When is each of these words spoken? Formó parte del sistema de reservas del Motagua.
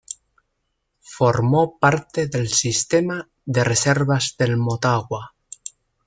Formó 1.15 1.77
parte 1.77 2.25
del 2.25 2.47
sistema 2.49 3.29
de 3.45 3.63
reservas 3.63 4.33
del 4.35 4.57
Motagua. 4.57 5.35